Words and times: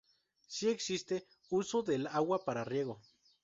Si 0.47 0.67
existe 0.69 1.27
uso 1.51 1.83
del 1.83 2.07
agua 2.07 2.43
para 2.43 2.63
riego. 2.63 2.99